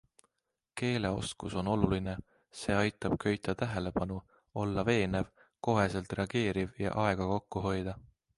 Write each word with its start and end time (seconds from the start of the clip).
Keeleoskus 0.79 1.57
on 1.61 1.67
oluline, 1.73 2.15
see 2.61 2.77
aitab 2.77 3.15
köita 3.25 3.55
tähelepanu, 3.61 4.17
olla 4.63 4.85
veenev, 4.89 5.31
koheselt 5.69 6.17
reageeriv 6.23 6.83
ja 6.87 6.97
aega 7.05 7.31
kokku 7.35 7.65
hoida. 7.69 7.97